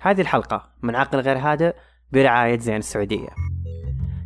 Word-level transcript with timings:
هذه 0.00 0.20
الحلقة 0.20 0.70
من 0.82 0.96
عقل 0.96 1.20
غير 1.20 1.38
هادئ 1.38 1.74
برعاية 2.12 2.58
زين 2.58 2.76
السعودية. 2.76 3.28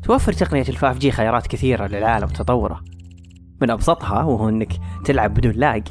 توفر 0.03 0.33
تقنية 0.33 0.69
الفاف 0.69 0.99
جي 0.99 1.11
خيارات 1.11 1.47
كثيرة 1.47 1.87
للعالم 1.87 2.25
وتطوره. 2.25 2.85
من 3.61 3.71
أبسطها 3.71 4.23
وهو 4.23 4.49
أنك 4.49 4.73
تلعب 5.05 5.35
بدون 5.35 5.53
لاج 5.53 5.89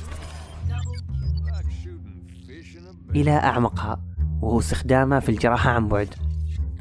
إلى 3.16 3.32
أعمقها 3.32 4.02
وهو 4.42 4.60
استخدامه 4.60 5.20
في 5.20 5.30
الجراحة 5.30 5.70
عن 5.70 5.88
بعد 5.88 6.16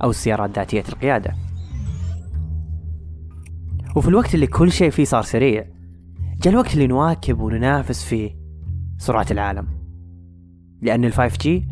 أو 0.03 0.11
السيارات 0.11 0.59
ذاتية 0.59 0.85
القيادة. 0.89 1.35
وفي 3.97 4.09
الوقت 4.09 4.35
اللي 4.35 4.47
كل 4.47 4.73
شيء 4.73 4.91
فيه 4.91 5.05
صار 5.05 5.23
سريع 5.23 5.67
جاء 6.43 6.53
الوقت 6.53 6.75
اللي 6.75 6.87
نواكب 6.87 7.41
وننافس 7.41 8.05
فيه 8.05 8.37
سرعة 8.99 9.27
العالم. 9.31 9.69
لأن 10.83 11.05
ال 11.05 11.39
5G 11.39 11.69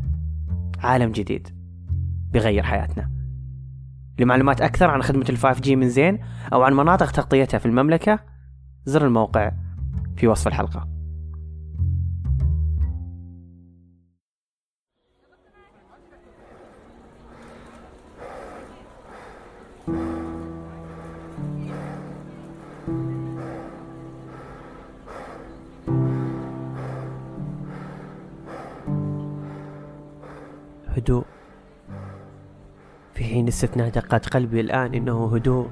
عالم 0.83 1.13
جديد 1.13 1.49
بيغير 2.33 2.63
حياتنا. 2.63 3.11
لمعلومات 4.19 4.61
أكثر 4.61 4.91
عن 4.91 5.03
خدمة 5.03 5.27
ال 5.29 5.61
5G 5.61 5.77
من 5.77 5.89
زين 5.89 6.19
أو 6.53 6.63
عن 6.63 6.75
مناطق 6.75 7.11
تغطيتها 7.11 7.59
في 7.59 7.67
المملكة 7.67 8.19
زر 8.85 9.07
الموقع 9.07 9.53
في 10.17 10.27
وصف 10.27 10.49
الحلقة. 10.49 11.00
هدوء. 30.97 31.25
في 33.15 33.25
حين 33.25 33.49
استثناء 33.49 33.89
دقات 33.89 34.29
قلبي 34.29 34.61
الآن 34.61 34.95
إنه 34.95 35.35
هدوء. 35.35 35.69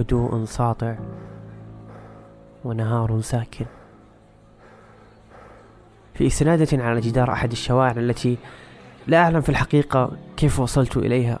هدوء 0.00 0.44
ساطع 0.44 0.96
ونهار 2.64 3.20
ساكن. 3.20 3.66
في 6.14 6.26
إسنادة 6.26 6.84
على 6.84 7.00
جدار 7.00 7.32
أحد 7.32 7.50
الشوارع 7.52 8.02
التي 8.02 8.38
لا 9.06 9.22
أعلم 9.22 9.40
في 9.40 9.48
الحقيقة 9.48 10.10
كيف 10.36 10.60
وصلت 10.60 10.96
إليها. 10.96 11.38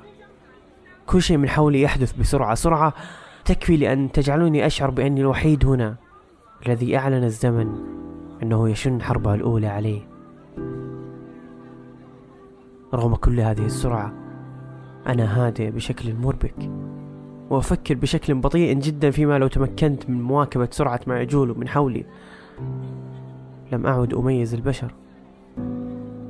كل 1.06 1.22
شيء 1.22 1.36
من 1.36 1.48
حولي 1.48 1.82
يحدث 1.82 2.12
بسرعة. 2.12 2.54
سرعة 2.54 2.94
تكفي 3.44 3.76
لأن 3.76 4.12
تجعلني 4.12 4.66
أشعر 4.66 4.90
بأني 4.90 5.20
الوحيد 5.20 5.66
هنا 5.66 5.96
الذي 6.66 6.96
أعلن 6.96 7.24
الزمن 7.24 7.74
أنه 8.42 8.70
يشن 8.70 9.02
حربه 9.02 9.34
الأولى 9.34 9.66
عليه. 9.66 10.00
رغم 12.94 13.14
كل 13.14 13.40
هذه 13.40 13.64
السرعة 13.66 14.12
أنا 15.06 15.46
هادئ 15.46 15.70
بشكل 15.70 16.14
مربك 16.14 16.70
وأفكر 17.50 17.94
بشكل 17.94 18.34
بطيء 18.34 18.78
جدا 18.78 19.10
فيما 19.10 19.38
لو 19.38 19.46
تمكنت 19.46 20.10
من 20.10 20.22
مواكبة 20.22 20.68
سرعة 20.70 21.00
ما 21.06 21.20
يجول 21.20 21.58
من 21.58 21.68
حولي. 21.68 22.04
لم 23.72 23.86
أعد 23.86 24.14
أميز 24.14 24.54
البشر. 24.54 24.94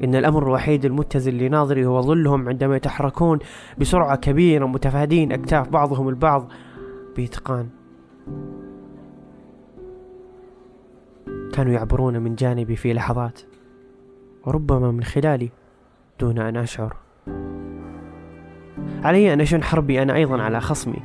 إن 0.04 0.14
الأمر 0.14 0.42
الوحيد 0.42 0.84
المتزن 0.84 1.32
لناظري 1.32 1.86
هو 1.86 2.00
ظلهم 2.00 2.48
عندما 2.48 2.76
يتحركون 2.76 3.38
بسرعة 3.78 4.16
كبيرة 4.16 4.66
متفادين 4.66 5.32
أكتاف 5.32 5.68
بعضهم 5.68 6.08
البعض 6.08 6.48
بإتقان. 7.16 7.68
كانوا 11.52 11.72
يعبرون 11.72 12.18
من 12.18 12.34
جانبي 12.34 12.76
في 12.76 12.92
لحظات 12.92 13.40
وربما 14.46 14.90
من 14.90 15.02
خلالي. 15.02 15.50
دون 16.20 16.38
أن 16.38 16.56
أشعر. 16.56 16.96
علي 19.04 19.32
أن 19.32 19.40
أشن 19.40 19.62
حربي 19.62 20.02
أنا 20.02 20.14
أيضا 20.14 20.42
على 20.42 20.60
خصمي. 20.60 21.02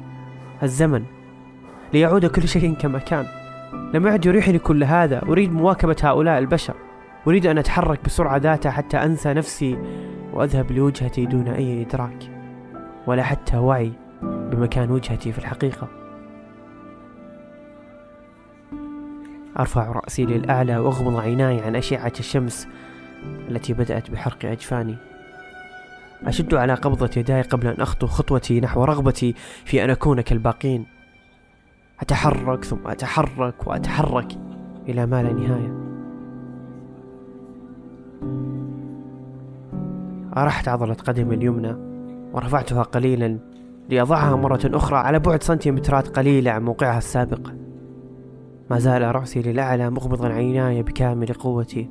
الزمن 0.64 1.04
ليعود 1.94 2.26
كل 2.26 2.48
شيء 2.48 2.74
كما 2.74 3.00
كان. 3.00 3.26
لم 3.94 4.08
يعد 4.08 4.26
يريحني 4.26 4.60
كل 4.60 4.84
هذا. 4.84 5.22
أريد 5.24 5.54
مواكبة 5.54 5.96
هؤلاء 6.04 6.40
البشر. 6.40 6.74
أريد 7.28 7.46
أن 7.46 7.58
أتحرك 7.58 8.00
بسرعة 8.06 8.38
ذاتها 8.38 8.72
حتى 8.72 8.98
أنسى 8.98 9.34
نفسي 9.34 9.78
وأذهب 10.34 10.72
لوجهتي 10.72 11.26
دون 11.26 11.48
أي 11.48 11.82
إدراك 11.82 12.32
ولا 13.08 13.24
حتى 13.24 13.58
وعي 13.58 13.92
بمكان 14.22 14.92
وجهتي 14.92 15.32
في 15.32 15.38
الحقيقة. 15.38 15.88
أرفع 19.60 19.92
رأسي 19.92 20.26
للأعلى 20.26 20.78
وأغمض 20.78 21.20
عيناي 21.20 21.60
عن 21.60 21.76
أشعة 21.76 22.14
الشمس. 22.20 22.68
التي 23.50 23.74
بدأت 23.74 24.12
بحرق 24.12 24.46
أجفاني 24.46 24.96
أشد 26.24 26.54
على 26.54 26.74
قبضة 26.74 27.10
يداي 27.18 27.42
قبل 27.42 27.68
أن 27.68 27.82
أخطو 27.82 28.08
خطوتي 28.08 28.60
نحو 28.60 28.84
رغبتي 28.84 29.34
في 29.66 29.84
أن 29.84 29.90
أكون 29.90 30.22
كالباقين. 30.22 30.86
أتحرك 32.00 32.64
ثم 32.64 32.88
أتحرك 32.88 33.68
وأتحرك 33.68 34.28
إلى 34.90 35.06
ما 35.06 35.24
لا 35.24 35.34
نهاية. 35.34 35.86
أرحت 40.38 40.68
عضلة 40.68 40.94
قدمي 40.94 41.36
اليمنى 41.36 41.76
ورفعتها 42.34 42.84
قليلا 42.84 43.40
لأضعها 43.90 44.36
مرة 44.36 44.62
أخرى 44.66 44.98
على 44.98 45.20
بعد 45.20 45.44
سنتيمترات 45.44 46.08
قليلة 46.08 46.52
عن 46.52 46.66
موقعها 46.66 46.98
السابق. 46.98 47.52
ما 48.70 48.80
زال 48.80 49.16
رأسي 49.16 49.42
للأعلى 49.42 49.90
مغمضا 49.90 50.30
عيناي 50.30 50.84
بكامل 50.84 51.28
قوتي. 51.28 51.90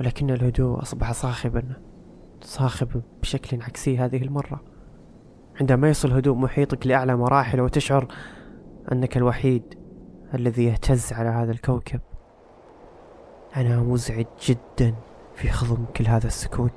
ولكن 0.00 0.30
الهدوء 0.30 0.82
أصبح 0.82 1.12
صاخبا 1.12 1.62
صاخب 2.40 3.02
بشكل 3.22 3.62
عكسي 3.62 3.98
هذه 3.98 4.22
المرة. 4.22 4.60
عندما 5.60 5.88
يصل 5.88 6.12
هدوء 6.12 6.36
محيطك 6.36 6.86
لأعلى 6.86 7.16
مراحل 7.16 7.60
وتشعر 7.60 8.08
أنك 8.92 9.16
الوحيد 9.16 9.74
الذي 10.34 10.64
يهتز 10.64 11.12
على 11.12 11.28
هذا 11.28 11.52
الكوكب. 11.52 12.00
أنا 13.56 13.82
مزعج 13.82 14.26
جدا 14.46 14.94
في 15.34 15.48
خضم 15.48 15.84
كل 15.96 16.06
هذا 16.06 16.26
السكون. 16.26 16.70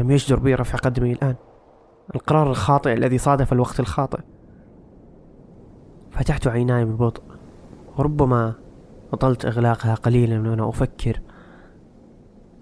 لم 0.00 0.10
يجدر 0.10 0.38
بي 0.38 0.54
رفع 0.54 0.78
قدمي 0.78 1.12
الآن. 1.12 1.34
القرار 2.14 2.50
الخاطئ 2.50 2.92
الذي 2.92 3.18
صادف 3.18 3.52
الوقت 3.52 3.80
الخاطئ. 3.80 4.20
فتحت 6.10 6.46
عيناي 6.46 6.84
ببطء 6.84 7.22
وربما 7.96 8.54
وطلت 9.12 9.44
إغلاقها 9.44 9.94
قليلا 9.94 10.50
وأنا 10.50 10.68
أفكر. 10.68 11.20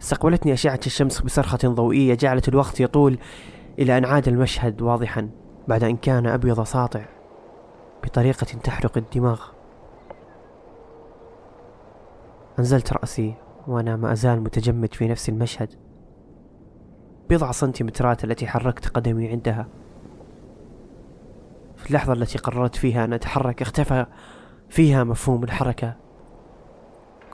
استقبلتني 0.00 0.52
أشعة 0.52 0.80
الشمس 0.86 1.20
بصرخة 1.20 1.58
ضوئية 1.64 2.14
جعلت 2.14 2.48
الوقت 2.48 2.80
يطول 2.80 3.18
إلى 3.78 3.98
أن 3.98 4.04
عاد 4.04 4.28
المشهد 4.28 4.82
واضحا 4.82 5.30
بعد 5.68 5.84
أن 5.84 5.96
كان 5.96 6.26
أبيض 6.26 6.62
ساطع 6.62 7.04
بطريقة 8.04 8.44
تحرق 8.44 8.98
الدماغ. 8.98 9.40
أنزلت 12.58 12.92
رأسي 12.92 13.34
وأنا 13.66 13.96
ما 13.96 14.12
أزال 14.12 14.40
متجمد 14.40 14.94
في 14.94 15.08
نفس 15.08 15.28
المشهد. 15.28 15.68
بضع 17.30 17.52
سنتيمترات 17.52 18.24
التي 18.24 18.46
حركت 18.46 18.88
قدمي 18.88 19.28
عندها. 19.28 19.68
في 21.76 21.90
اللحظة 21.90 22.12
التي 22.12 22.38
قررت 22.38 22.76
فيها 22.76 23.04
أن 23.04 23.12
أتحرك 23.12 23.62
اختفى 23.62 24.06
فيها 24.68 25.04
مفهوم 25.04 25.44
الحركة. 25.44 26.05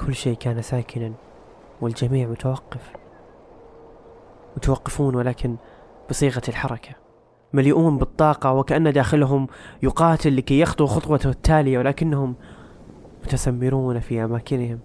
كل 0.06 0.14
شيء 0.14 0.36
كان 0.36 0.62
ساكنا 0.62 1.12
والجميع 1.80 2.28
متوقف 2.28 2.92
متوقفون 4.56 5.14
ولكن 5.14 5.56
بصيغة 6.10 6.42
الحركة 6.48 6.94
مليئون 7.52 7.98
بالطاقة 7.98 8.52
وكأن 8.52 8.92
داخلهم 8.92 9.46
يقاتل 9.82 10.36
لكي 10.36 10.60
يخطو 10.60 10.86
خطوته 10.86 11.30
التالية 11.30 11.78
ولكنهم 11.78 12.34
متسمرون 13.24 14.00
في 14.00 14.24
أماكنهم. 14.24 14.78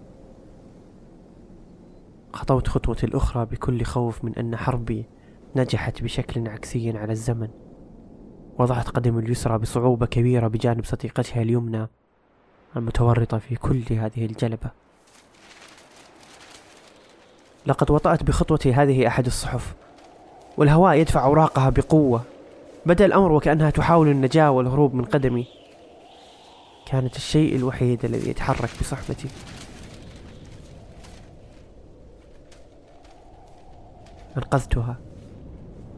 خطوت 2.32 2.68
خطوتي 2.68 3.06
الأخرى 3.06 3.44
بكل 3.44 3.82
خوف 3.82 4.24
من 4.24 4.34
أن 4.34 4.56
حربي 4.56 5.06
نجحت 5.56 6.02
بشكل 6.02 6.48
عكسي 6.48 6.98
على 6.98 7.12
الزمن 7.12 7.48
وضعت 8.58 8.88
قدمي 8.88 9.18
اليسرى 9.18 9.58
بصعوبة 9.58 10.06
كبيرة 10.06 10.48
بجانب 10.48 10.84
صديقتها 10.84 11.42
اليمنى 11.42 11.88
المتورطة 12.76 13.38
في 13.38 13.56
كل 13.56 13.82
هذه 13.90 14.26
الجلبة. 14.26 14.70
لقد 17.68 17.90
وطأت 17.90 18.22
بخطوتي 18.22 18.72
هذه 18.72 19.06
أحد 19.06 19.26
الصحف 19.26 19.74
والهواء 20.56 20.96
يدفع 20.96 21.24
أوراقها 21.24 21.70
بقوة. 21.70 22.22
بدأ 22.86 23.04
الأمر 23.04 23.32
وكأنها 23.32 23.70
تحاول 23.70 24.08
النجاة 24.08 24.50
والهروب 24.50 24.94
من 24.94 25.04
قدمي. 25.04 25.46
كانت 26.86 27.16
الشيء 27.16 27.56
الوحيد 27.56 28.04
الذي 28.04 28.30
يتحرك 28.30 28.70
بصحبتي. 28.80 29.28
أنقذتها. 34.36 34.96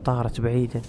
طارت 0.04 0.40
بعيدا. 0.40 0.82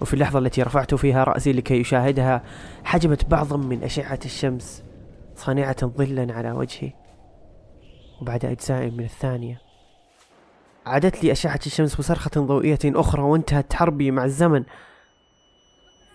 وفي 0.00 0.14
اللحظة 0.14 0.38
التي 0.38 0.62
رفعت 0.62 0.94
فيها 0.94 1.24
رأسي 1.24 1.52
لكي 1.52 1.80
يشاهدها 1.80 2.42
حجبت 2.84 3.24
بعضا 3.24 3.56
من 3.56 3.82
أشعة 3.82 4.20
الشمس 4.24 4.82
صانعة 5.36 5.76
ظلا 5.86 6.34
على 6.34 6.52
وجهي. 6.52 7.05
وبعد 8.20 8.44
أجزاء 8.44 8.90
من 8.90 9.04
الثانية. 9.04 9.60
عادت 10.86 11.24
لي 11.24 11.32
أشعة 11.32 11.60
الشمس 11.66 11.98
وصرخة 11.98 12.30
ضوئية 12.36 12.78
أخرى 12.84 13.22
وانتهت 13.22 13.74
حربي 13.74 14.10
مع 14.10 14.24
الزمن. 14.24 14.64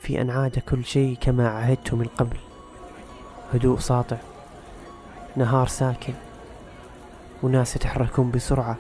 في 0.02 0.22
أن 0.22 0.30
عاد 0.30 0.60
كل 0.60 0.86
شيء 0.86 1.18
كما 1.22 1.50
عهدت 1.50 1.94
من 1.94 2.06
قبل. 2.06 2.38
هدوء 3.54 3.80
ساطع 3.80 4.18
نهار 5.36 5.68
ساكن 5.68 6.14
وناس 7.44 7.76
يتحركون 7.76 8.32
بسرعة 8.32 8.78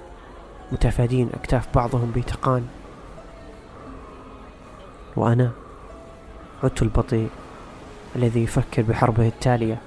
متفادين 0.71 1.29
أكتاف 1.33 1.75
بعضهم 1.75 2.11
بتقان 2.11 2.67
وأنا 5.15 5.51
عدت 6.63 6.81
البطيء 6.81 7.29
الذي 8.15 8.43
يفكر 8.43 8.81
بحربه 8.81 9.27
التالية. 9.27 9.81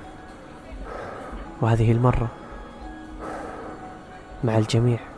وهذه 1.61 1.93
المرة 1.93 2.29
مع 4.45 4.59
الجميع. 4.59 5.14